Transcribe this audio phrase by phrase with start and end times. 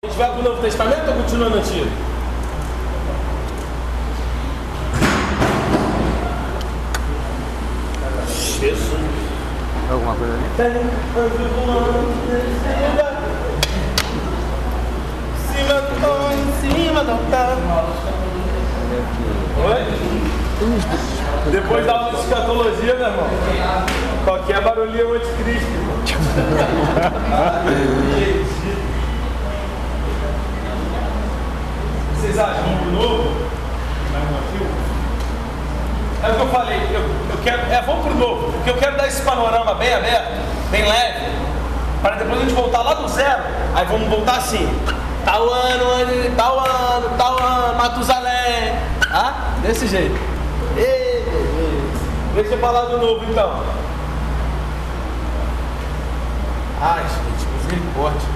[0.00, 1.90] A gente vai para o Novo Testamento ou continua no Antigo?
[8.60, 9.00] Jesus.
[9.90, 10.44] Alguma coisa ali?
[15.48, 17.58] Cima do tom, em cima do tom.
[19.66, 19.82] Oi?
[21.50, 23.26] Depois da aula de escatologia, meu irmão,
[24.24, 25.66] qualquer barulhinho é o anticristo.
[32.28, 33.48] Vocês acham um novo?
[36.22, 38.98] É o que eu falei, eu, eu quero, é, vamos pro novo, porque eu quero
[38.98, 40.28] dar esse panorama bem aberto,
[40.70, 41.24] bem leve,
[42.02, 43.42] para depois a gente voltar lá do zero,
[43.74, 44.68] aí vamos voltar assim,
[45.24, 45.84] tal ano,
[46.36, 48.74] tal ano, tal ano, Matusalém,
[49.10, 50.20] ah, desse jeito.
[50.76, 51.90] Ei, ei,
[52.34, 53.62] Deixa eu falar do novo então.
[56.82, 58.28] Ai, gente, misericórdia.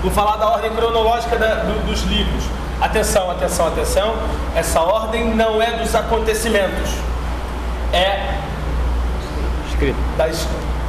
[0.00, 2.44] Vou falar da ordem cronológica da- do- dos livros.
[2.82, 4.14] Atenção, atenção, atenção.
[4.56, 6.90] Essa ordem não é dos acontecimentos.
[7.92, 8.38] É
[9.70, 9.96] Escrito.
[10.18, 10.48] das,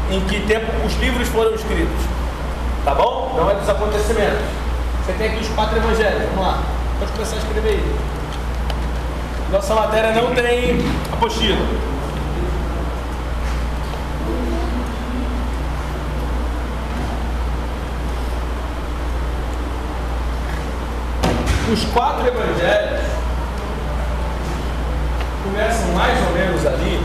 [0.10, 2.04] em que tempo os livros foram escritos.
[2.84, 3.36] Tá bom?
[3.38, 4.42] Não é dos acontecimentos.
[5.06, 6.24] Você tem aqui os quatro evangelhos.
[6.30, 6.64] Vamos lá.
[6.98, 7.96] Pode começar a escrever aí.
[9.52, 10.80] Nossa matéria não tem
[11.12, 11.93] apostila.
[21.72, 23.02] Os quatro evangelhos
[25.44, 27.00] começam mais ou menos ali.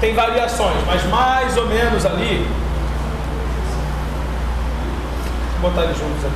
[0.00, 2.48] Tem variações, mas mais ou menos ali.
[5.60, 6.34] Vou botar eles juntos aqui.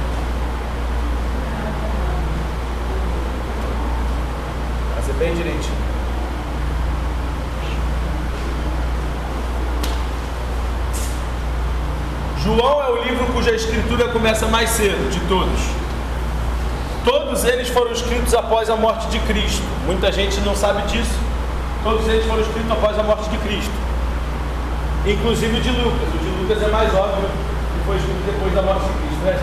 [4.97, 5.88] Fazer bem direitinho.
[12.42, 15.77] João é o livro cuja escritura começa mais cedo de todos.
[17.08, 19.62] Todos eles foram escritos após a morte de Cristo.
[19.86, 21.18] Muita gente não sabe disso.
[21.82, 23.72] Todos eles foram escritos após a morte de Cristo.
[25.06, 26.06] Inclusive o de Lucas.
[26.14, 29.41] O de Lucas é mais óbvio que foi escrito depois da morte de Cristo, né?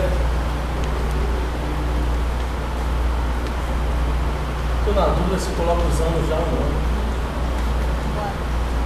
[4.77, 6.69] Estou na dúvida se coloca os anos já ou não.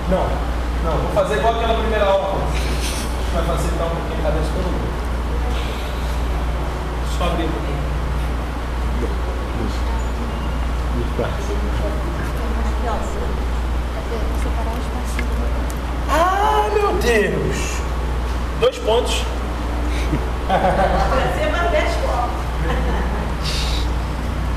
[0.09, 0.25] Não,
[0.85, 2.39] não, vou fazer igual aquela primeira aula.
[3.33, 4.87] Vai facilitar um pouquinho a cabeça todo mundo.
[7.17, 7.68] Só abrir
[14.41, 15.27] Separar um espacinho.
[16.09, 17.81] Ah, meu Deus!
[18.61, 19.25] Dois pontos.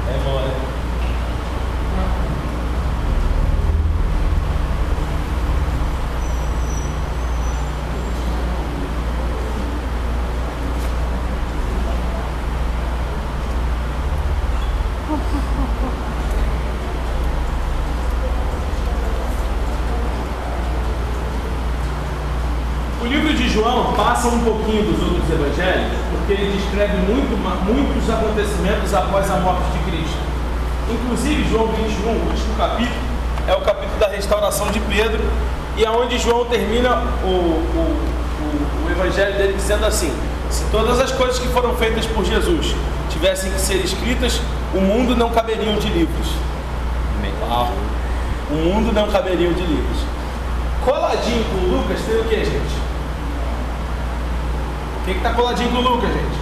[0.09, 0.53] É mole.
[23.01, 28.11] O livro de João passa um pouquinho dos outros evangelhos, porque ele descreve muito, muitos
[28.11, 30.19] acontecimentos após a morte de Cristo.
[30.91, 33.01] Inclusive, João 21, o último capítulo,
[33.47, 35.23] é o capítulo da restauração de Pedro,
[35.77, 38.09] e é onde João termina o, o,
[38.43, 40.12] o, o evangelho dele dizendo assim:
[40.51, 42.75] se todas as coisas que foram feitas por Jesus
[43.09, 44.41] tivessem que ser escritas,
[44.75, 46.29] o mundo não caberiam de livros.
[47.49, 47.71] Uau.
[48.51, 49.99] O mundo não caberia de livros.
[50.85, 52.92] Coladinho com Lucas tem o que, gente?
[55.03, 56.39] O que está coladinho com o Lucas, gente?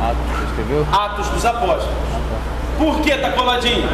[0.00, 0.86] Ah, você escreveu?
[0.92, 1.84] Atos dos Apóstolos.
[2.78, 3.88] Por que está coladinho?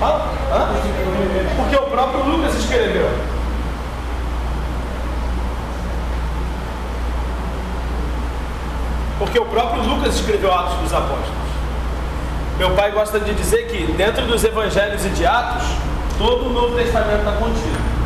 [0.00, 0.20] Hã?
[1.56, 3.10] Porque o próprio Lucas escreveu.
[9.18, 11.46] Porque o próprio Lucas escreveu Atos dos Apóstolos.
[12.56, 15.66] Meu pai gosta de dizer que dentro dos evangelhos e de Atos,
[16.18, 17.96] todo o Novo Testamento está contido.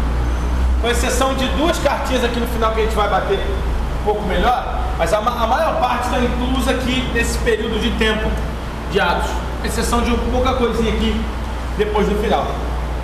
[0.81, 4.23] Com exceção de duas cartinhas aqui no final que a gente vai bater um pouco
[4.27, 8.31] melhor, mas a, a maior parte está inclusa aqui nesse período de tempo
[8.91, 9.31] de Atos.
[9.61, 11.21] Com exceção de pouca coisinha aqui
[11.77, 12.47] depois do final.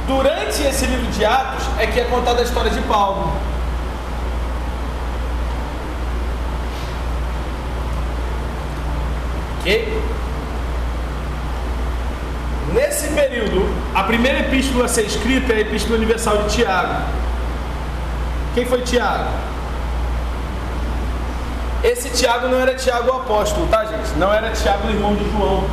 [0.07, 3.33] Durante esse livro de Atos é que é contada a história de Paulo.
[9.61, 10.03] Ok?
[12.73, 17.03] Nesse período, a primeira epístola a ser escrita é a Epístola Universal de Tiago.
[18.55, 19.29] Quem foi Tiago?
[21.85, 24.19] Esse Tiago não era Tiago o apóstolo, tá, gente?
[24.19, 25.65] Não era Tiago, irmão de João.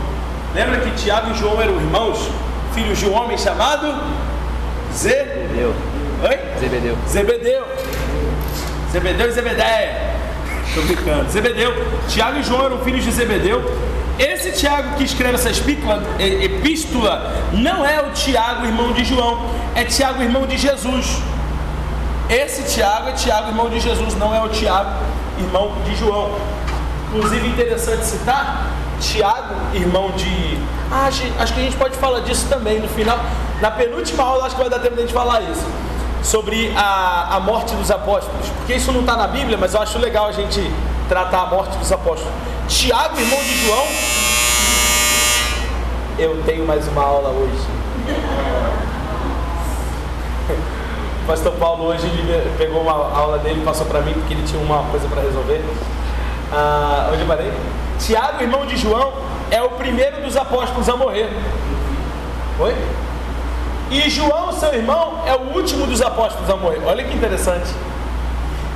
[0.53, 2.29] Lembra que Tiago e João eram irmãos?
[2.73, 3.95] Filhos de um homem chamado
[4.93, 5.73] Zebedeu.
[6.21, 6.29] Eu.
[6.29, 6.39] Oi?
[6.59, 6.97] Zebedeu.
[7.07, 7.65] Zebedeu.
[8.91, 10.13] Zebedeu e Zebedeia.
[10.75, 11.29] Tô brincando.
[11.29, 11.73] Zebedeu.
[12.09, 13.63] Tiago e João eram filhos de Zebedeu.
[14.43, 15.49] Esse Tiago que escreve essa
[16.19, 19.39] e- epístola não é o Tiago, irmão de João,
[19.73, 21.17] é Tiago, irmão de Jesus.
[22.29, 24.99] Esse Tiago é Tiago, irmão de Jesus, não é o Tiago,
[25.39, 26.35] irmão de João.
[27.07, 28.67] Inclusive, interessante citar,
[28.99, 30.57] Tiago, irmão de.
[30.91, 33.17] Ah, acho, acho que a gente pode falar disso também no final.
[33.61, 35.65] Na penúltima aula, acho que vai dar tempo de a gente falar isso.
[36.21, 38.49] Sobre a, a morte dos apóstolos.
[38.57, 40.59] Porque isso não está na Bíblia, mas eu acho legal a gente
[41.07, 42.31] tratar a morte dos apóstolos.
[42.67, 43.87] Tiago, irmão de João.
[46.17, 47.67] Eu tenho mais uma aula hoje.
[51.23, 52.07] O pastor Paulo hoje
[52.57, 55.63] pegou uma aula dele e passou para mim porque ele tinha uma coisa para resolver.
[56.51, 57.51] Ah, onde eu parei?
[57.99, 59.13] Tiago, irmão de João,
[59.49, 61.29] é o primeiro dos apóstolos a morrer.
[62.59, 62.75] Oi?
[63.89, 66.81] E João, seu irmão, é o último dos apóstolos a morrer.
[66.85, 67.69] Olha que interessante.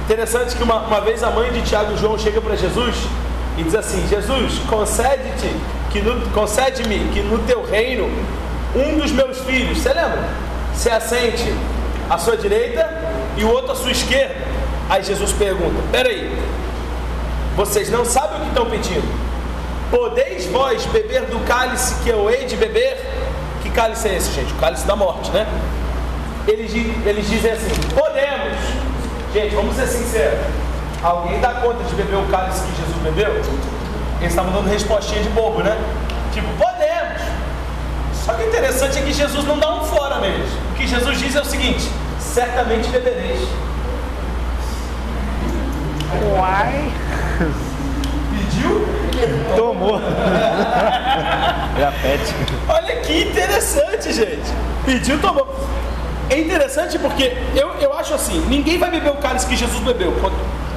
[0.08, 2.96] Interessante que uma, uma vez a mãe de Tiago e João chega para Jesus
[3.58, 5.54] e diz assim: Jesus, concede-te
[5.92, 6.02] que
[6.34, 8.10] concede-me que no teu reino
[8.74, 10.24] um dos meus filhos, você lembra?
[10.74, 11.54] Se assente
[12.10, 12.90] à sua direita
[13.36, 14.34] e o outro à sua esquerda.
[14.90, 16.34] Aí Jesus pergunta: Peraí,
[17.58, 19.28] vocês não sabem o que estão pedindo?
[19.92, 22.98] Podeis vós beber do cálice que eu hei de beber?
[23.62, 24.54] Que cálice é esse, gente?
[24.54, 25.46] O cálice da morte, né?
[26.48, 26.72] Eles,
[27.06, 28.87] eles dizem assim: Podemos.
[29.38, 30.40] Gente, vamos ser sinceros.
[31.04, 33.36] Alguém dá conta de beber o cálice que Jesus bebeu?
[33.36, 35.78] Eles estavam dando respostinha de bobo, né?
[36.34, 37.22] Tipo, podemos.
[38.26, 40.44] Só que o interessante é que Jesus não dá um fora mesmo.
[40.72, 41.88] O que Jesus diz é o seguinte:
[42.20, 43.48] certamente bebereis.
[46.36, 46.92] Uai.
[48.32, 48.88] Pediu?
[49.56, 50.00] Tomou.
[51.80, 52.36] Já pede.
[52.68, 54.52] Olha que interessante, gente.
[54.84, 55.77] Pediu, tomou.
[56.30, 60.12] É interessante porque eu, eu acho assim: ninguém vai beber o cálice que Jesus bebeu.
[60.14, 60.32] Con-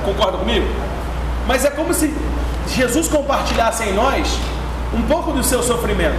[0.04, 0.66] Concorda comigo?
[1.46, 2.14] Mas é como se
[2.68, 4.38] Jesus compartilhasse em nós
[4.94, 6.16] um pouco do seu sofrimento.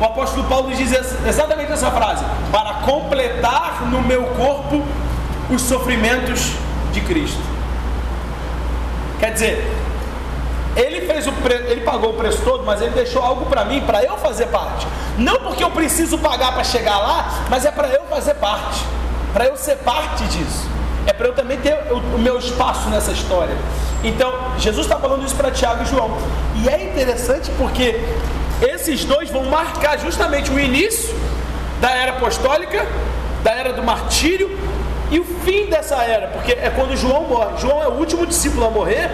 [0.00, 4.82] O apóstolo Paulo diz ex- exatamente essa frase: para completar no meu corpo
[5.50, 6.52] os sofrimentos
[6.92, 7.40] de Cristo.
[9.20, 9.72] Quer dizer,
[10.76, 11.54] ele fez o pre...
[11.54, 14.86] ele pagou o preço todo, mas ele deixou algo para mim, para eu fazer parte.
[15.18, 18.82] Não porque eu preciso pagar para chegar lá, mas é para eu fazer parte,
[19.32, 20.66] para eu ser parte disso.
[21.06, 23.54] É para eu também ter o, meu espaço nessa história.
[24.04, 26.16] Então, Jesus está falando isso para Tiago e João.
[26.62, 28.00] E é interessante porque
[28.62, 31.14] esses dois vão marcar justamente o início
[31.80, 32.86] da era apostólica,
[33.42, 34.56] da era do martírio
[35.10, 37.58] e o fim dessa era, porque é quando João morre.
[37.58, 39.10] João é o último discípulo a morrer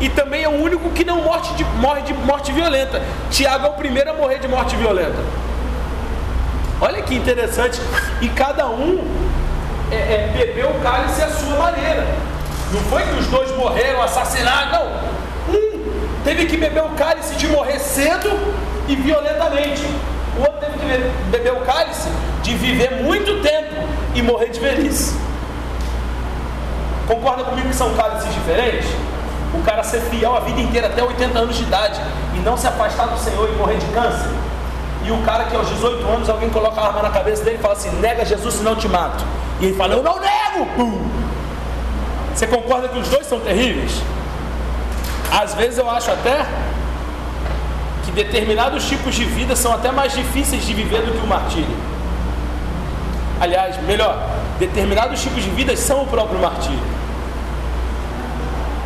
[0.00, 3.00] e também é o único que não morre de, morre de morte violenta.
[3.30, 5.18] Tiago é o primeiro a morrer de morte violenta.
[6.80, 7.80] Olha que interessante.
[8.20, 8.98] E cada um
[9.90, 12.04] é, é, bebeu o cálice à sua maneira.
[12.72, 15.54] Não foi que os dois morreram assassinados, não.
[15.54, 18.30] Um teve que beber o cálice de morrer cedo
[18.88, 19.86] e violentamente.
[20.36, 22.08] O outro teve que be- beber o cálice
[22.42, 23.74] de viver muito tempo
[24.14, 25.16] e morrer de velhice.
[27.06, 28.86] Concorda comigo que são cálices diferentes?
[29.58, 32.00] O cara ser fiel a vida inteira até 80 anos de idade
[32.34, 34.30] e não se afastar do Senhor e morrer de câncer.
[35.04, 37.60] E o cara que aos 18 anos alguém coloca a arma na cabeça dele e
[37.60, 39.24] fala assim: nega Jesus senão eu te mato.
[39.60, 40.66] E ele fala: eu não nego!
[40.76, 41.10] Pum.
[42.34, 44.02] Você concorda que os dois são terríveis?
[45.30, 46.46] Às vezes eu acho até
[48.04, 51.76] que determinados tipos de vida são até mais difíceis de viver do que o martírio.
[53.40, 54.18] Aliás, melhor,
[54.58, 57.03] determinados tipos de vidas são o próprio martírio.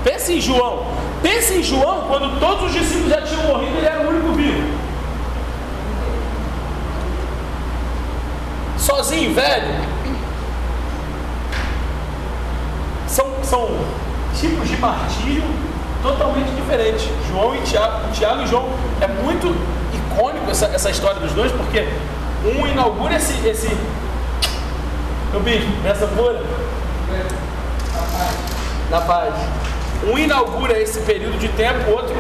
[0.05, 0.87] Pense em João.
[1.23, 4.79] Pense em João quando todos os discípulos já tinham morrido ele era o único vivo.
[8.79, 9.75] Sozinho, velho.
[13.07, 13.69] São, são
[14.39, 15.43] tipos de martírio
[16.03, 17.09] totalmente diferentes.
[17.29, 18.69] João e Tiago, Tiago e João.
[19.01, 19.55] É muito
[19.93, 21.89] icônico essa, essa história dos dois, porque
[22.45, 23.47] um inaugura esse.
[23.47, 23.69] esse
[25.33, 26.43] meu bicho, nessa folha.
[28.91, 29.35] Na paz.
[30.05, 32.15] Um inaugura esse período de tempo, o outro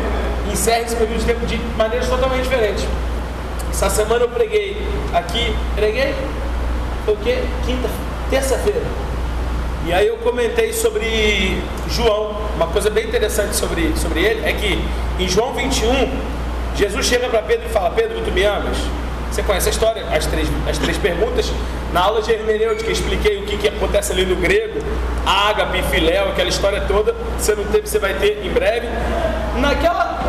[0.52, 2.84] encerra esse período de tempo de maneiras totalmente diferentes.
[3.70, 4.76] Essa semana eu preguei
[5.12, 6.14] aqui, preguei?
[7.04, 7.38] Foi o quê?
[7.64, 7.88] Quinta,
[8.28, 8.82] terça-feira.
[9.86, 12.36] E aí eu comentei sobre João.
[12.56, 14.82] Uma coisa bem interessante sobre, sobre ele é que
[15.18, 16.10] em João 21,
[16.74, 18.76] Jesus chega para Pedro e fala: Pedro, tu me amas?
[19.30, 21.52] Você conhece a história, as três, as três perguntas?
[21.92, 24.80] Na aula de hermenêutica, expliquei o que, que acontece ali no grego,
[25.26, 27.14] ágape, filéu, aquela história toda.
[27.38, 28.88] Você não teve, você vai ter em breve.
[29.56, 30.20] Naquela,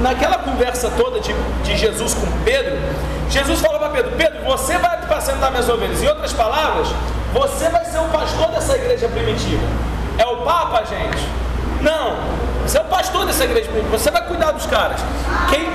[0.00, 1.32] naquela conversa toda de,
[1.64, 2.76] de Jesus com Pedro,
[3.30, 6.02] Jesus fala para Pedro: Pedro, você vai para sentar minhas ovelhas.
[6.02, 6.88] Em outras palavras,
[7.32, 9.62] você vai ser o pastor dessa igreja primitiva.
[10.18, 11.26] É o Papa, gente?
[11.80, 12.16] Não.
[12.62, 13.98] Você é o pastor dessa igreja primitiva.
[13.98, 15.00] Você vai cuidar dos caras.
[15.50, 15.66] Quem.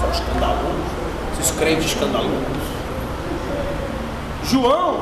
[0.00, 0.78] Só escandaloso.
[1.40, 2.32] Esses crentes escandalosos.
[4.44, 5.00] João.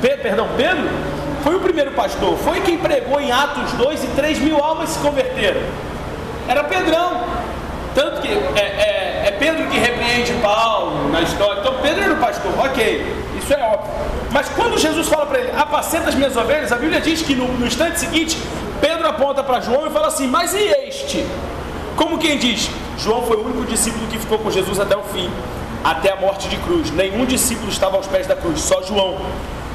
[0.00, 0.88] Pe- perdão, Pedro
[1.42, 4.98] foi o primeiro pastor, foi quem pregou em Atos 2 e 3 mil almas se
[4.98, 5.60] converteram.
[6.48, 7.22] Era Pedrão.
[7.94, 11.60] Tanto que é, é- é Pedro que repreende Paulo na história.
[11.60, 13.92] Então Pedro era o pastor, ok, isso é óbvio.
[14.30, 17.46] Mas quando Jesus fala para ele, apacenta as minhas ovelhas, a Bíblia diz que no,
[17.48, 18.38] no instante seguinte,
[18.82, 21.24] Pedro aponta para João e fala assim, mas e este?
[21.94, 25.30] Como quem diz, João foi o único discípulo que ficou com Jesus até o fim,
[25.84, 26.90] até a morte de cruz.
[26.90, 29.18] Nenhum discípulo estava aos pés da cruz, só João.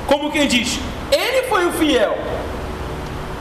[0.08, 0.78] Como quem diz,
[1.10, 2.18] ele foi o fiel.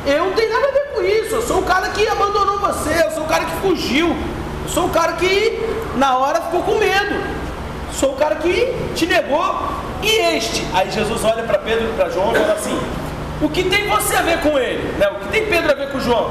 [0.06, 1.34] Eu não tenho nada a ver com isso.
[1.34, 4.16] Eu sou o cara que abandonou você, eu sou o cara que fugiu.
[4.62, 5.60] Eu sou o cara que
[5.96, 7.24] na hora ficou com medo.
[7.92, 9.68] Sou o cara que te negou.
[10.00, 10.64] E este?
[10.72, 12.78] Aí Jesus olha para Pedro e para João e fala assim:
[13.40, 14.82] O que tem você a ver com ele?
[14.98, 15.08] Né?
[15.08, 16.30] O que tem Pedro a ver com João?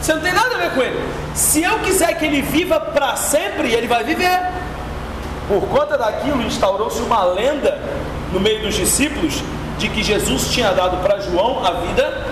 [0.00, 1.00] Você não tem nada a ver com ele.
[1.34, 4.38] Se eu quiser que ele viva para sempre, ele vai viver.
[5.48, 7.78] Por conta daquilo, instaurou-se uma lenda
[8.32, 9.42] no meio dos discípulos
[9.78, 12.26] de que Jesus tinha dado para João a vida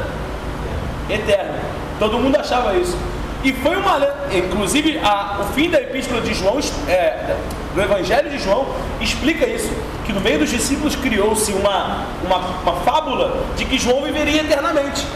[1.08, 1.58] eterna.
[1.98, 2.96] Todo mundo achava isso.
[3.44, 3.92] E foi uma
[4.32, 6.58] inclusive a- o fim da epístola de João,
[6.88, 7.36] é,
[7.74, 8.66] do Evangelho de João,
[9.00, 9.70] explica isso.
[10.04, 15.06] Que no meio dos discípulos criou-se uma, uma, uma fábula de que João viveria eternamente.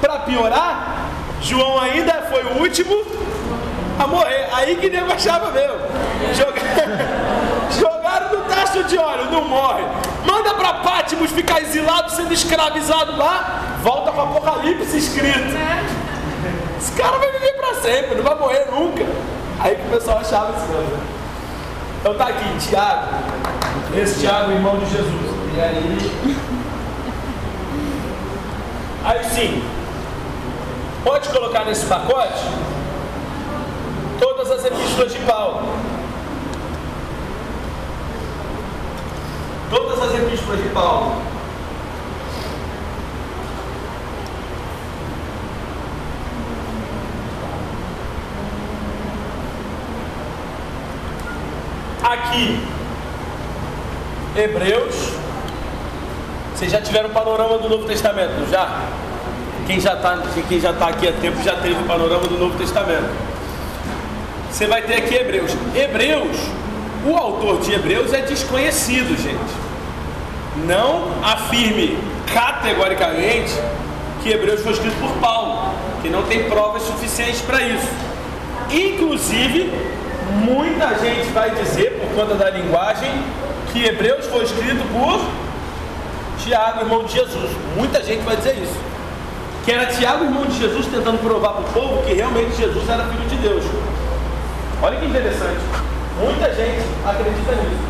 [0.00, 1.06] Para piorar,
[1.40, 2.94] João ainda foi o último
[3.98, 4.48] a morrer.
[4.52, 5.78] Aí que nego achava mesmo.
[6.34, 7.14] Joga-
[7.78, 9.82] Jogaram no tacho de óleo, não morre.
[10.24, 13.78] Manda pra Pátimos ficar exilado, sendo escravizado lá.
[13.82, 15.56] Volta pro Apocalipse escrito.
[16.84, 19.06] Esse cara vai viver pra sempre, não vai morrer nunca.
[19.58, 20.98] Aí que o pessoal achava isso.
[21.98, 23.08] Então tá aqui, Tiago.
[23.96, 25.34] Esse Tiago, irmão de Jesus.
[25.56, 26.36] E aí.
[29.02, 29.64] Aí sim.
[31.02, 32.44] Pode colocar nesse pacote
[34.20, 35.62] todas as epístolas de Paulo.
[39.70, 41.33] Todas as epístolas de Paulo.
[52.04, 52.60] Aqui,
[54.36, 54.94] Hebreus.
[56.54, 58.82] Vocês já tiveram um panorama do Novo Testamento, já?
[59.66, 62.58] Quem já está quem já tá aqui há tempo já teve o panorama do Novo
[62.58, 63.08] Testamento.
[64.50, 65.50] Você vai ter aqui Hebreus.
[65.74, 66.36] Hebreus,
[67.06, 69.54] o autor de Hebreus é desconhecido, gente.
[70.66, 71.98] Não afirme
[72.34, 73.54] categoricamente
[74.22, 77.88] que Hebreus foi escrito por Paulo, que não tem provas suficientes para isso.
[78.70, 79.72] Inclusive,
[80.34, 83.10] muita gente vai dizer, por conta da linguagem,
[83.72, 85.20] que Hebreus foi escrito por
[86.38, 87.50] Tiago, irmão de Jesus.
[87.76, 88.76] Muita gente vai dizer isso.
[89.64, 93.04] Que era Tiago, irmão de Jesus, tentando provar para o povo que realmente Jesus era
[93.04, 93.64] filho de Deus.
[94.82, 95.60] Olha que interessante.
[96.18, 97.82] Muita gente acredita nisso.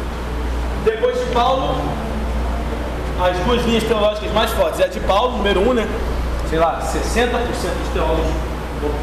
[0.85, 1.77] Depois de Paulo,
[3.21, 4.81] as duas linhas teológicas mais fortes.
[4.81, 5.89] É a de Paulo, número um, né?
[6.49, 8.27] Sei lá, 60% dos teólogos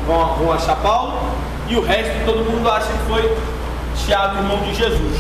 [0.08, 1.14] vão, vão achar Paulo.
[1.72, 3.38] E o resto todo mundo acha que foi
[3.96, 5.18] Tiago, irmão de Jesus.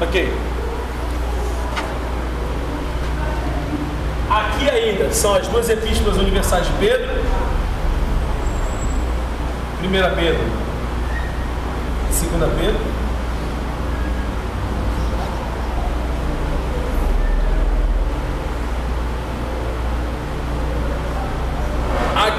[0.00, 0.32] Ok.
[4.30, 7.10] Aqui ainda são as duas epístolas universais de Pedro.
[9.82, 10.44] 1 Pedro
[12.06, 12.99] 2 Pedro.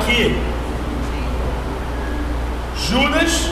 [0.02, 0.36] Aqui,
[2.76, 3.52] Judas.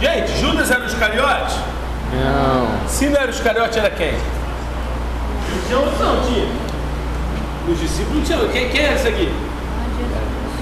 [0.00, 1.56] Gente, Judas era o Iscariote?
[2.12, 2.88] Não.
[2.88, 4.14] Se não era o Iscariote, era quem?
[5.66, 6.46] Tinha outro não, tinha.
[7.68, 8.48] Os discípulos tinham.
[8.50, 9.32] Quem, quem é esse aqui?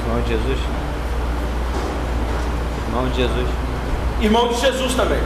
[0.03, 0.59] Irmão de Jesus.
[2.87, 3.49] Irmão de Jesus.
[4.23, 5.21] Irmão de Jesus também.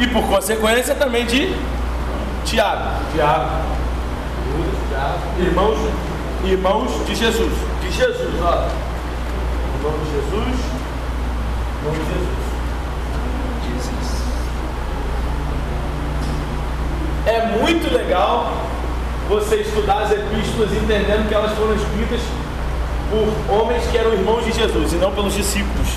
[0.00, 1.54] E por consequência também de
[2.46, 2.90] Tiago.
[3.12, 3.50] Tiago.
[5.38, 5.78] Irmãos,
[6.44, 7.52] irmãos de Jesus.
[7.82, 8.68] De Jesus, ó.
[9.74, 10.58] Irmão de Jesus.
[11.82, 12.46] Irmão de Jesus.
[17.26, 18.52] É muito legal
[19.28, 22.20] você estudar as epístolas entendendo que elas foram escritas
[23.10, 25.88] por homens que eram irmãos de Jesus e não pelos discípulos,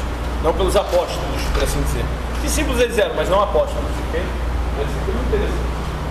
[0.43, 2.03] não pelos apóstolos, por assim dizer.
[2.41, 4.19] Discípulos eles eram, mas não apóstolos, ok?
[4.19, 5.68] Isso aqui é muito interessante.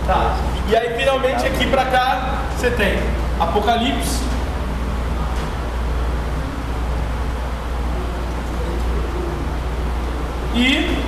[0.09, 0.39] Tá.
[0.71, 2.99] E aí finalmente aqui para cá você tem
[3.39, 4.23] Apocalipse.
[10.55, 10.99] E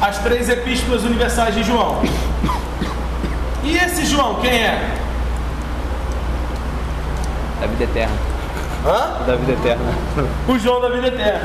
[0.00, 2.00] as três epístolas universais de João.
[3.62, 4.96] E esse João, quem é?
[7.60, 8.16] Da vida eterna.
[8.86, 9.26] Hã?
[9.26, 9.92] Da vida eterna.
[10.48, 11.40] O João da vida eterna.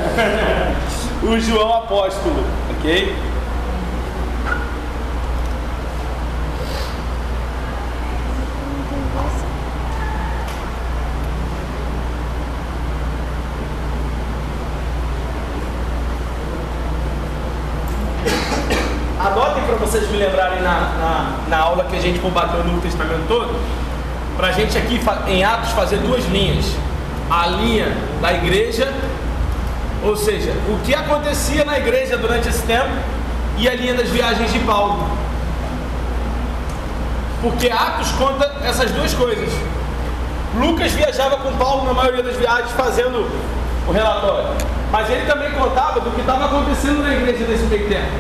[1.24, 3.32] o João apóstolo, ok?
[19.24, 22.82] Anotem para vocês me lembrarem na, na, na aula que a gente combateu no Novo
[22.82, 23.60] Testamento todo,
[24.38, 26.66] para a gente aqui em Atos fazer duas linhas.
[27.30, 28.92] A linha da igreja,
[30.04, 32.90] ou seja, o que acontecia na igreja durante esse tempo,
[33.58, 35.08] e a linha das viagens de Paulo.
[37.42, 39.50] Porque Atos conta essas duas coisas.
[40.56, 43.30] Lucas viajava com Paulo na maioria das viagens fazendo
[43.88, 44.50] o relatório.
[44.92, 48.12] Mas ele também contava do que estava acontecendo na igreja nesse meio tempo.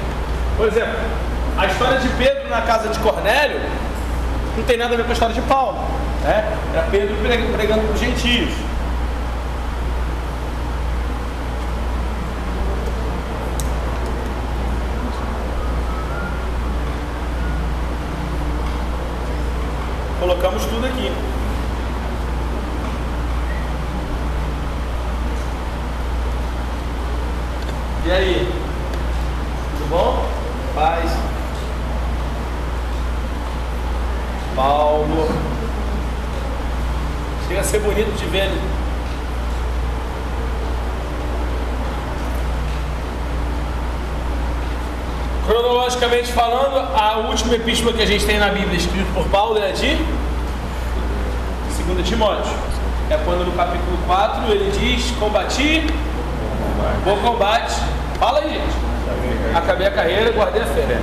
[0.56, 0.96] Por exemplo,
[1.62, 3.60] a história de Pedro na casa de Cornélio
[4.58, 5.78] não tem nada a ver com a história de Paulo.
[6.24, 6.58] Né?
[6.74, 8.50] Era Pedro pre- pregando para os gentios.
[20.20, 21.12] Colocamos tudo aqui.
[28.06, 28.54] E aí?
[29.78, 30.26] Tudo bom?
[30.76, 31.12] Paz.
[34.56, 35.28] Paulo.
[37.48, 38.50] Chega a ser bonito de ver.
[38.50, 38.72] né?
[46.12, 49.72] Falando, a última epístola que a gente tem na Bíblia escrita por Paulo é a
[49.72, 49.96] de
[51.88, 52.52] 2 Timóteo.
[53.10, 55.88] É quando no capítulo 4 ele diz: Combati,
[57.06, 57.76] bom combate.
[58.20, 59.56] Fala aí, gente.
[59.56, 61.00] Acabei a carreira, guardei a fé.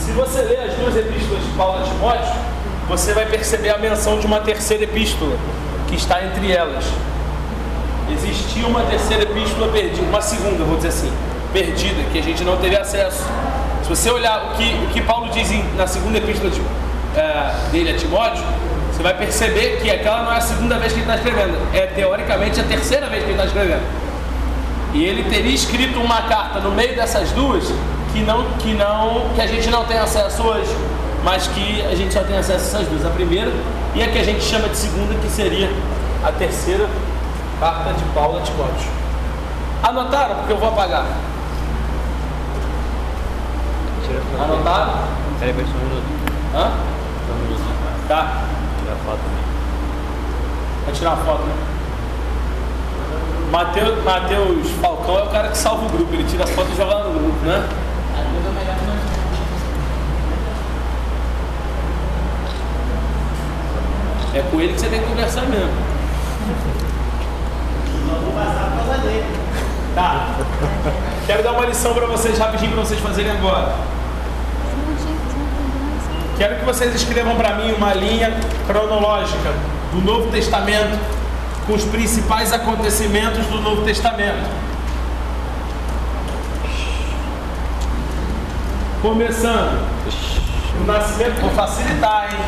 [0.00, 2.34] Se você ler as duas epístolas de Paulo a Timóteo,
[2.88, 5.36] você vai perceber a menção de uma terceira epístola
[5.86, 6.84] que está entre elas.
[8.10, 11.12] Existia uma terceira epístola perdida, uma segunda, vou dizer assim,
[11.60, 13.24] perdida, que a gente não teve acesso.
[13.82, 16.60] Se você olhar o que, o que Paulo diz em- na segunda epístola de-
[17.16, 18.44] eh, dele a Timóteo,
[18.92, 21.86] você vai perceber que aquela não é a segunda vez que ele está escrevendo, é
[21.86, 23.82] teoricamente a terceira vez que ele está escrevendo.
[24.92, 27.64] E ele teria escrito uma carta no meio dessas duas
[28.12, 30.74] que não que não que a gente não tem acesso hoje,
[31.24, 33.50] mas que a gente só tem acesso a essas duas, a primeira
[33.94, 35.70] e a que a gente chama de segunda, que seria
[36.22, 36.86] a terceira
[37.60, 38.88] carta de Paulo a Timóteo.
[39.82, 40.34] Anotaram?
[40.36, 41.06] Porque eu vou apagar.
[44.06, 44.42] Tira a foto.
[44.42, 44.92] Anotaram?
[45.40, 46.06] Peraí, peraí, só um minuto.
[46.54, 46.70] Hã?
[47.26, 47.62] Só um minuto.
[48.08, 48.44] Tá.
[48.78, 49.46] Tira a foto também.
[50.84, 51.54] Vai tirar uma foto, né?
[53.50, 56.76] Mateus, Mateus Falcão é o cara que salva o grupo, ele tira as fotos e
[56.76, 57.68] joga lá no grupo, né?
[64.34, 65.72] É com ele que você tem que conversar mesmo.
[69.94, 70.36] Tá.
[71.26, 73.95] Quero dar uma lição para vocês rapidinho para vocês fazerem agora.
[76.38, 78.30] Quero que vocês escrevam para mim uma linha
[78.66, 79.54] cronológica
[79.90, 80.98] do Novo Testamento
[81.66, 84.46] com os principais acontecimentos do Novo Testamento.
[89.00, 89.86] Começando
[90.78, 92.38] o nascimento, vou facilitar, hein?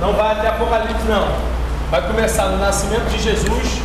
[0.00, 1.28] Não vai até Apocalipse, não.
[1.90, 3.82] Vai começar no nascimento de Jesus.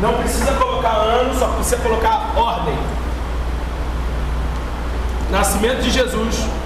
[0.00, 2.76] Não precisa colocar ano, só precisa colocar ordem.
[5.30, 6.59] Nascimento de Jesus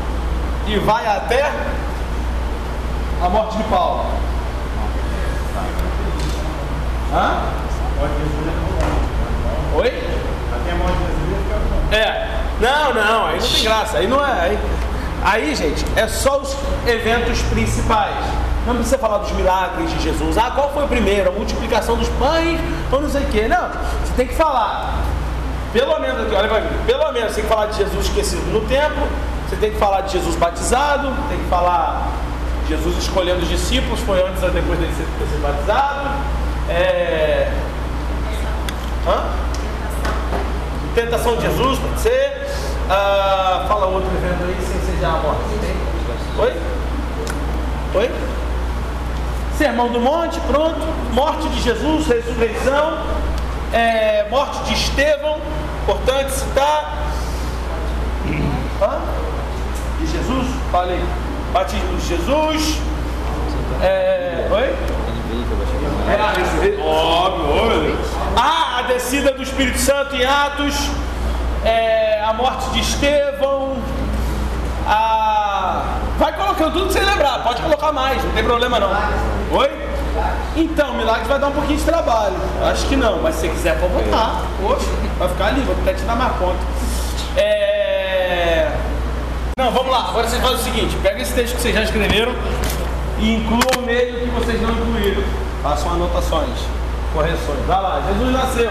[0.67, 1.51] e vai até
[3.23, 4.05] a morte de Paulo.
[7.13, 7.43] Hã?
[9.77, 10.03] Oi?
[11.93, 12.29] É.
[12.61, 13.99] Não, não, aí não tem graça.
[13.99, 14.41] Aí não é.
[14.41, 14.59] Aí,
[15.23, 18.15] aí, gente, é só os eventos principais.
[18.67, 20.39] Não precisa falar dos milagres de Jesus.
[20.39, 21.29] Ah, qual foi o primeiro?
[21.29, 22.59] A multiplicação dos pães
[22.91, 23.47] ou não sei o quê.
[23.47, 23.69] Não.
[23.69, 24.95] Você tem que falar.
[25.73, 26.69] Pelo menos aqui, olha pra mim.
[26.87, 29.07] Pelo menos você tem que falar de Jesus esquecido no templo.
[29.55, 31.13] Você tem que falar de Jesus batizado.
[31.29, 32.09] Tem que falar
[32.65, 34.01] de Jesus escolhendo os discípulos.
[34.01, 36.11] Foi antes ou depois dele ser- ter sido batizado.
[36.69, 37.53] É...
[40.97, 42.49] Tentação de Jesus, pode ser.
[42.91, 45.41] Ah, fala outro evento aí sem ser já a morte.
[46.39, 46.53] Oi?
[47.95, 48.11] Oi?
[49.57, 50.81] Sermão do Monte, pronto.
[51.13, 52.99] Morte de Jesus, ressurreição.
[53.73, 55.39] É, morte de Estevão,
[55.85, 56.97] importante citar.
[58.83, 59.14] Hã?
[60.75, 61.01] Falei.
[61.53, 62.81] Batismo de Jesus.
[63.81, 64.49] É...
[64.51, 64.75] Oi?
[66.11, 67.97] É, óbvio.
[68.37, 70.75] Ah, a descida do Espírito Santo em Atos,
[71.65, 73.77] é, a morte de Estevão,
[74.85, 75.95] a...
[76.19, 78.91] Vai colocando tudo que você lembrar, pode colocar mais, não tem problema não.
[79.57, 79.71] Oi?
[80.57, 82.35] Então, milagre vai dar um pouquinho de trabalho.
[82.69, 84.43] Acho que não, mas se você quiser pode botar.
[84.61, 86.59] Poxa, vai ficar ali, vou até te dar mais conta.
[87.37, 88.64] É...
[89.57, 90.09] Não, vamos lá.
[90.09, 92.35] Agora vocês fazem o seguinte: pega esse texto que vocês já escreveram
[93.21, 95.23] e incluam nele o que vocês não incluíram.
[95.63, 96.59] Façam anotações,
[97.13, 97.61] correções.
[97.67, 98.71] Vai lá, Jesus nasceu.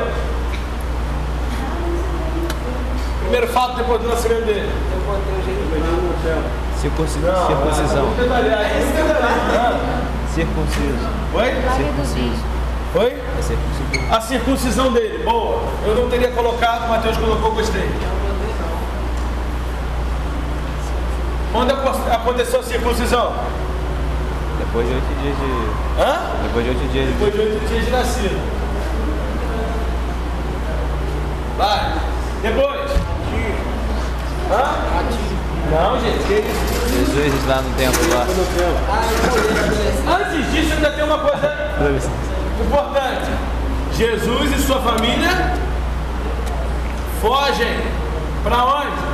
[3.22, 4.69] Primeiro fato depois do nascimento dele.
[6.82, 7.48] Circuncisão.
[7.48, 8.10] Circuncisão.
[10.34, 11.10] Circunciso.
[11.34, 11.52] Oi?
[12.13, 12.43] Bicho.
[12.96, 13.22] Oi?
[13.39, 14.15] É circuncisão.
[14.15, 15.62] A circuncisão dele, boa.
[15.86, 17.89] Eu não teria colocado, Mateus colocou, gostei.
[21.53, 23.33] Quando aco- aconteceu a circuncisão?
[24.59, 26.01] Depois de oito dias de.
[26.01, 26.19] Hã?
[26.43, 27.13] Depois de oito dias de.
[27.13, 28.41] Depois de oito dias de nascido.
[31.57, 31.93] Vai.
[32.41, 32.91] Depois.
[34.51, 34.63] Hã?
[35.71, 36.27] Não, gente.
[36.27, 38.25] Jesus lá no templo lá.
[40.17, 41.71] Antes disso, ainda tem uma coisa
[42.59, 43.31] importante.
[43.95, 45.53] Jesus e sua família
[47.21, 47.79] fogem
[48.43, 49.12] para onde?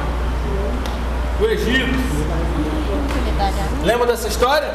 [1.40, 1.98] O Egito.
[3.84, 4.70] Lembra dessa história?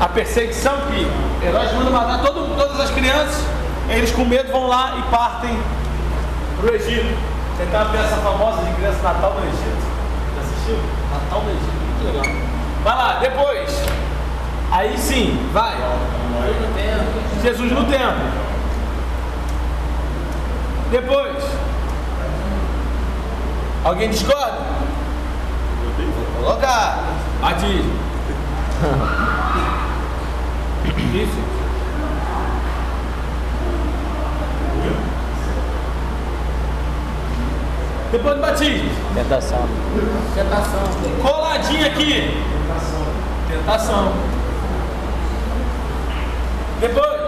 [0.00, 3.44] A perseguição que Herodes manda matar todo- todas as crianças,
[3.88, 5.58] eles com medo vão lá e partem
[6.60, 7.16] para o Egito.
[7.56, 9.86] Tentar ver essa famosa de criança Natal no Egito.
[10.36, 10.78] Já assistiu?
[11.12, 12.36] Natal no Egito, muito legal.
[12.84, 13.82] Vai lá, depois.
[14.70, 15.76] Aí sim, vai.
[17.42, 18.48] Jesus no templo.
[20.90, 21.44] Depois.
[23.84, 24.77] Alguém discorda?
[26.48, 27.04] Colocar.
[27.42, 27.92] Batismo.
[31.14, 31.40] Isso.
[38.10, 38.90] Depois do batismo.
[39.14, 39.68] Tentação.
[41.20, 42.42] Coladinho aqui.
[43.50, 44.12] Tentação.
[46.80, 47.18] Depois.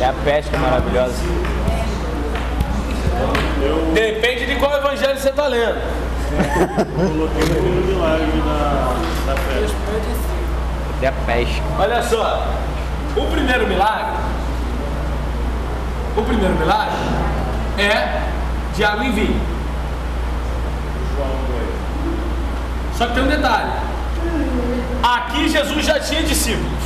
[0.00, 1.14] É a pesca maravilhosa.
[3.94, 5.80] Depende de qual evangelho você está lendo.
[6.96, 8.94] Coloquei o primeiro milagre na,
[9.26, 9.76] na festa.
[11.02, 11.62] É a pesca.
[11.78, 12.46] Olha só.
[13.16, 14.16] O primeiro milagre.
[16.16, 16.96] O primeiro milagre
[17.78, 18.20] é
[18.74, 19.40] de água em vinho.
[22.96, 23.70] Só que tem um detalhe.
[25.02, 26.84] Aqui Jesus já tinha discípulos.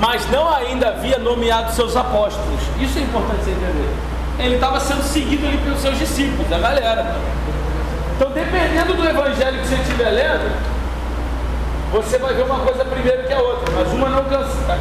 [0.00, 2.60] Mas não ainda havia nomeado seus apóstolos.
[2.78, 4.13] Isso é importante você entender.
[4.38, 7.16] Ele estava sendo seguido ali pelos seus discípulos, a galera.
[8.16, 10.50] Então, dependendo do evangelho que você estiver lendo,
[11.92, 14.66] você vai ver uma coisa primeiro que a outra, mas uma não cancela.
[14.66, 14.76] Tá?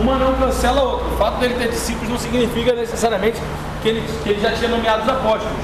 [0.00, 1.06] Uma não cancela a outra.
[1.06, 3.40] O fato dele ter discípulos não significa necessariamente
[3.82, 5.56] que ele, que ele já tinha nomeado os apóstolos.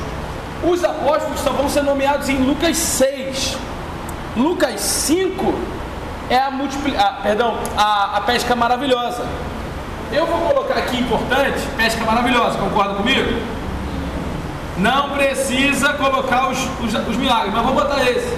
[0.63, 3.57] Os apóstolos só vão ser nomeados em Lucas 6.
[4.37, 5.55] Lucas 5
[6.31, 6.95] é a, multipli...
[6.97, 9.25] ah, perdão, a, a pesca maravilhosa.
[10.13, 13.41] Eu vou colocar aqui importante, pesca maravilhosa, concorda comigo?
[14.77, 18.37] Não precisa colocar os, os, os milagres, mas vou botar esse.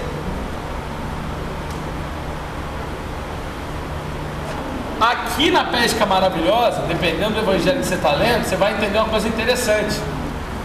[5.01, 9.09] Aqui na pesca maravilhosa, dependendo do evangelho que você está lendo, você vai entender uma
[9.09, 9.99] coisa interessante: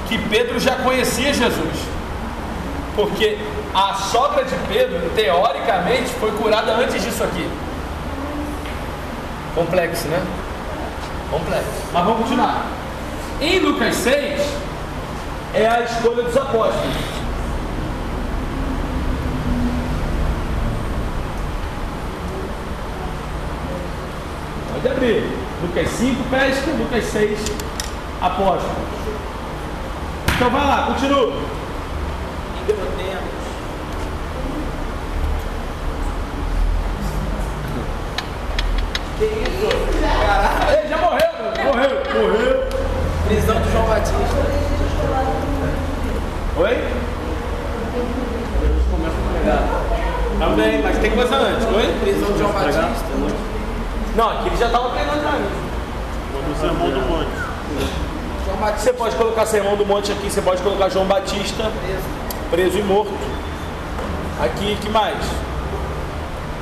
[0.10, 1.78] que Pedro já conhecia Jesus.
[2.96, 3.40] Porque
[3.74, 7.50] a sogra de Pedro, teoricamente, foi curada antes disso aqui.
[9.56, 10.22] Complexo, né?
[11.30, 11.70] Complexo.
[11.94, 12.66] Mas vamos continuar.
[13.42, 14.42] Em Lucas 6,
[15.54, 16.96] é a escolha dos apóstolos.
[24.74, 25.24] Pode abrir.
[25.62, 26.72] Lucas 5, pesca.
[26.72, 27.40] Lucas 6,
[28.22, 28.88] apóstolos.
[30.36, 31.58] Então vai lá, continua.
[39.20, 39.87] Ele já
[41.68, 42.64] morreu, morreu.
[43.28, 44.18] Prisão de João Batista.
[46.58, 46.84] Oi?
[50.40, 51.98] Também, mas tem coisa antes, oi?
[52.02, 52.84] Prisão de João Batista.
[54.16, 55.32] Não, aqui ele já estava treinando já.
[56.48, 57.30] No sermão do monte.
[58.46, 61.70] João Batista Você pode colocar Sermão do Monte aqui, você pode colocar João Batista,
[62.50, 62.78] preso.
[62.78, 63.12] e morto.
[64.42, 65.18] Aqui, que mais?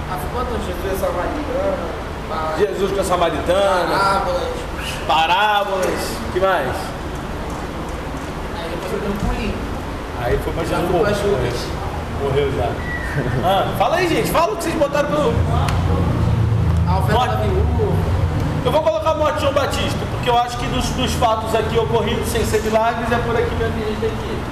[0.09, 2.05] Ah, quanto Jesus é samaritano?
[2.31, 4.23] Ah, Jesus com a Samaritana,
[5.07, 6.17] Parábolas.
[6.33, 6.67] que mais?
[8.57, 9.57] Aí depois foi no pulinho.
[10.21, 11.05] Aí foi mais Já um pouco.
[11.13, 11.67] Judas.
[12.21, 12.69] Morreu já.
[13.43, 14.29] Ah, fala aí, gente.
[14.31, 15.33] Fala o que vocês botaram pelo.
[16.87, 17.39] A oferta.
[18.65, 21.53] Eu vou colocar a morte de João Batista, porque eu acho que dos, dos fatos
[21.53, 24.43] aqui ocorridos sem ser milagres é por aqui mesmo que a gente tem que ir.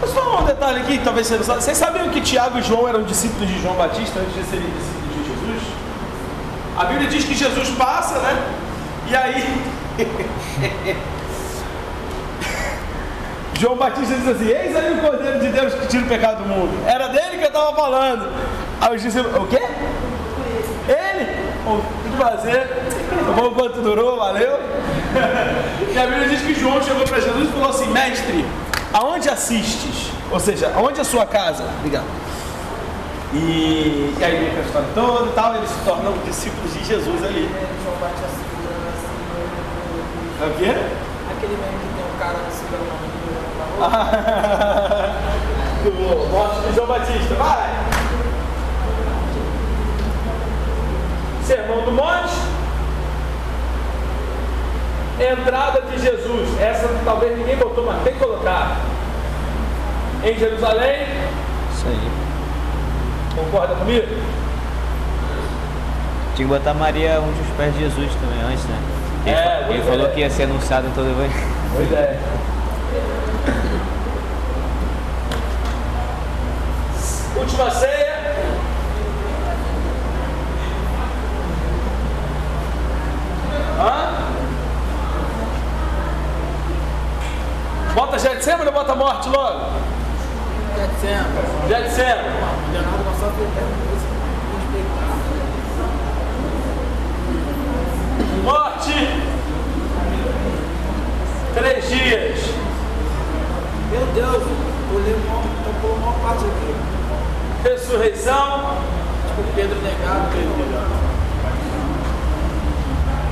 [0.00, 1.60] Mas falar um detalhe aqui, talvez você não saiba.
[1.60, 5.14] Vocês sabiam que Tiago e João eram discípulos de João Batista antes de serem discípulos
[5.14, 5.62] de Jesus?
[6.76, 8.42] A Bíblia diz que Jesus passa, né?
[9.08, 9.62] E aí.
[13.58, 16.48] João Batista diz assim: Eis aí o Cordeiro de Deus que tira o pecado do
[16.48, 16.86] mundo.
[16.86, 18.30] Era dele que eu estava falando.
[18.80, 19.62] Aí os discípulos: O quê?
[20.88, 21.48] Ele?
[21.66, 22.70] O que fazer?
[23.28, 24.58] O bom quanto durou, valeu.
[25.90, 28.46] E a Bíblia diz que João chegou para Jesus e falou assim: Mestre,
[28.92, 30.17] aonde assistes?
[30.30, 31.64] Ou seja, aonde é a sua casa?
[31.78, 32.04] Obrigado.
[33.32, 37.24] E, e aí vem a história toda e tal, eles se tornam discípulos de Jesus
[37.24, 37.50] ali.
[40.40, 40.74] É o quê?
[41.30, 45.14] Aquele meme que tem um cara segurando uma menina pra rua.
[45.84, 45.90] Do
[46.32, 47.34] morte de João Batista.
[47.34, 47.88] Vai!
[51.44, 52.34] Sermão do Monte.
[55.20, 56.60] Entrada de Jesus.
[56.60, 58.76] Essa talvez ninguém botou, mas tem que colocar.
[60.24, 61.06] Em Jerusalém.
[61.72, 62.10] Isso aí.
[63.36, 64.06] Concorda comigo?
[66.34, 68.78] Tinha que botar Maria onde os pés de Jesus também antes, né?
[69.26, 70.10] Ele, É, ele pois falou é.
[70.10, 71.46] que ia ser anunciado em todo o evangelho.
[71.72, 72.18] Boa ideia.
[77.36, 78.08] Última ceia.
[83.78, 84.08] Hã?
[87.94, 89.87] Bota Getsemane ou bota morte logo?
[91.00, 91.46] Dezembro.
[91.68, 92.72] Getsemane.
[92.72, 93.62] Leonardo Gonçalves foi até
[98.42, 98.98] Morte.
[101.54, 102.40] Três dias.
[103.92, 106.74] Meu Deus, uma, então pulou uma parte aqui.
[107.62, 108.76] Ressurreição.
[109.28, 110.98] Tipo, Pedro negado, Pedro negado.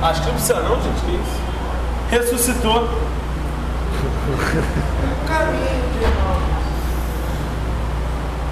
[0.03, 1.01] Acho que não precisa não, gente.
[1.01, 1.41] Que isso?
[2.11, 2.87] Ressuscitou.
[5.27, 6.56] Caminho, irmão.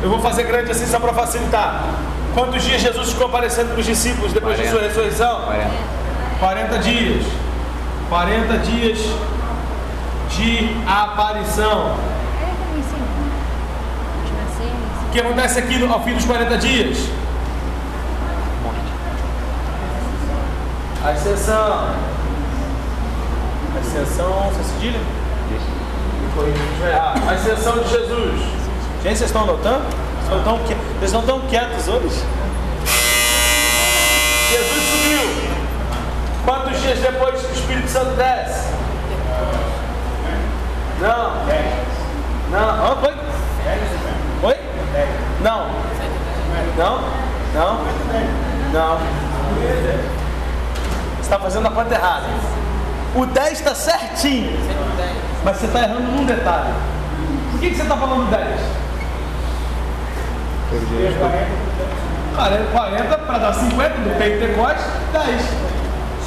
[0.06, 1.84] Eu vou fazer grande assim só para facilitar.
[2.36, 4.88] Quantos dias Jesus ficou aparecendo para os discípulos depois de sua 40.
[4.88, 5.42] ressurreição?
[5.42, 5.70] 40.
[6.40, 7.26] 40 dias.
[8.08, 9.00] 40 dias
[10.30, 11.96] de aparição.
[15.08, 17.10] O que acontece aqui ao fim dos 40 dias?
[21.04, 21.96] Ascensão.
[23.82, 25.00] Ascensão, você cedilha?
[26.94, 28.65] Ah, ascensão de Jesus.
[29.06, 29.84] Vocês estão anotando?
[30.26, 32.24] Vocês estão, que- vocês não estão quietos hoje?
[34.50, 35.56] Jesus subiu.
[36.44, 38.68] Quantos dias depois o Espírito Santo desce?
[41.00, 41.32] Não.
[42.52, 42.70] Não.
[42.70, 43.14] Ah, foi?
[44.50, 44.56] Oi?
[45.42, 45.68] Não.
[46.78, 47.02] Não?
[47.54, 47.80] Não?
[48.74, 48.98] Não.
[51.16, 52.26] Você está fazendo a conta errada.
[53.14, 54.58] O 10 está certinho.
[55.44, 56.74] Mas você está errando num detalhe.
[57.52, 58.85] Por que, que você está falando 10?
[62.36, 64.84] 40, 40 para dar 50 do Pentecoste,
[65.14, 65.42] 10.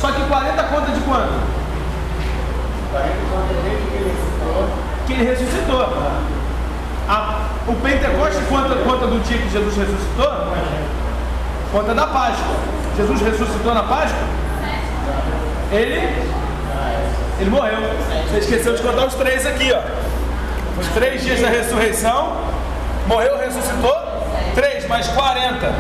[0.01, 1.33] Só que 40 conta de quanto?
[5.07, 5.83] Que ele ressuscitou.
[7.09, 10.33] A- o Pentecoste conta, conta do dia que Jesus ressuscitou?
[11.73, 12.57] Conta da Páscoa.
[12.97, 14.19] Jesus ressuscitou na Páscoa?
[15.73, 16.29] Ele?
[17.41, 17.79] Ele morreu.
[18.31, 19.81] Você esqueceu de contar os três aqui, ó.
[20.81, 22.33] Os três dias da ressurreição.
[23.07, 24.08] Morreu, ressuscitou.
[24.59, 25.73] Três mais 40.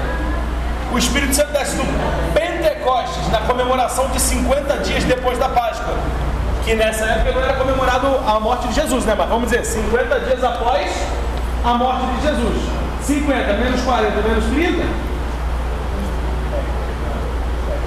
[0.92, 1.84] O Espírito Santo desce no
[2.32, 5.96] Pentecostes, na comemoração de 50 dias depois da Páscoa.
[6.64, 9.16] Que nessa época não era comemorado a morte de Jesus, né?
[9.18, 10.92] Mas vamos dizer, 50 dias após
[11.64, 12.62] a morte de Jesus.
[13.02, 14.84] 50 menos 40 menos 30.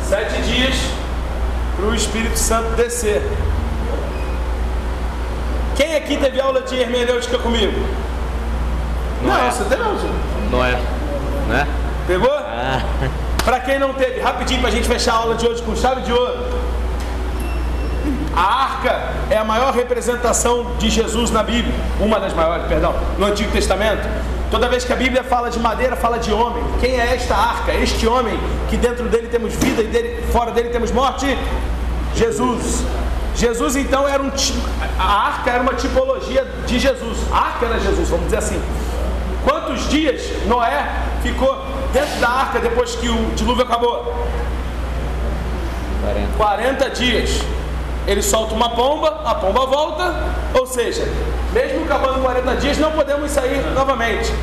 [0.10, 0.76] Sete dias
[1.78, 3.22] para o Espírito Santo descer.
[5.78, 7.80] Quem aqui teve aula de hermenêutica comigo?
[9.24, 9.50] Não é.
[9.50, 9.98] você teve aula
[10.52, 10.80] Não é?
[11.48, 11.68] Não é?
[12.06, 12.32] Pegou?
[12.32, 12.82] Ah,
[13.44, 16.02] Para quem não teve, rapidinho para a gente fechar a aula de hoje com chave
[16.02, 16.46] de ouro.
[18.36, 23.26] A arca é a maior representação de Jesus na Bíblia, uma das maiores, perdão, no
[23.26, 24.08] Antigo Testamento.
[24.52, 26.64] Toda vez que a Bíblia fala de madeira, fala de homem.
[26.80, 27.74] Quem é esta arca?
[27.74, 28.38] Este homem
[28.70, 31.26] que dentro dele temos vida e dele, fora dele temos morte?
[32.16, 32.84] Jesus.
[33.36, 34.32] Jesus então era um
[35.00, 37.18] a arca era uma tipologia de Jesus.
[37.32, 38.62] A arca era Jesus, vamos dizer assim.
[39.44, 40.88] Quantos dias Noé
[41.24, 44.28] ficou dentro da arca depois que o dilúvio acabou?
[46.02, 46.28] 40.
[46.38, 47.42] 40 dias.
[48.08, 50.16] Ele solta uma pomba, a pomba volta,
[50.56, 51.08] ou seja,
[51.54, 54.34] mesmo acabando 40 dias, não podemos sair novamente.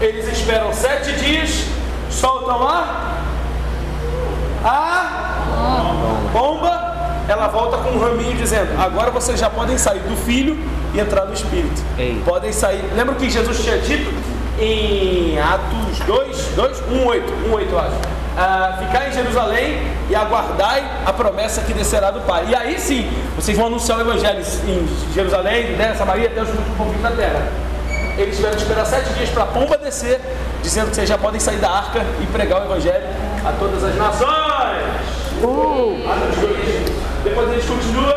[0.00, 1.64] Eles esperam 7 dias,
[2.10, 3.22] soltam a,
[4.62, 10.58] a pomba, ela volta com um raminho dizendo: Agora vocês já podem sair do filho
[10.92, 11.82] e entrar no espírito.
[11.96, 12.20] Ei.
[12.22, 12.84] Podem sair.
[12.94, 17.78] Lembra o que Jesus tinha dito em Atos 2, 2 1, 8, 1, 8, eu
[17.78, 17.96] acho.
[18.38, 22.46] Ah, ficar em Jerusalém e aguardai a promessa que descerá do Pai.
[22.48, 27.02] E aí sim, vocês vão anunciar o Evangelho em Jerusalém, Judéia, Samaria, até os confins
[27.02, 27.48] da terra.
[28.18, 30.20] Eles tiveram que esperar sete dias para a pomba descer,
[30.62, 33.04] dizendo que vocês já podem sair da arca e pregar o Evangelho
[33.44, 34.28] a todas as nações.
[36.06, 36.96] Atos 2.
[37.24, 38.15] Depois eles continuam